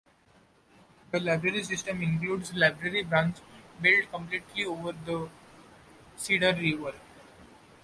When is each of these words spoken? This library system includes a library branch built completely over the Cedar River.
This 1.11 1.21
library 1.21 1.61
system 1.61 2.01
includes 2.01 2.49
a 2.49 2.55
library 2.57 3.03
branch 3.03 3.37
built 3.79 4.09
completely 4.09 4.65
over 4.65 4.93
the 4.93 5.29
Cedar 6.15 6.55
River. 6.55 6.95